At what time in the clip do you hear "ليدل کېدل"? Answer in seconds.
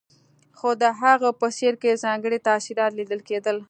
2.99-3.57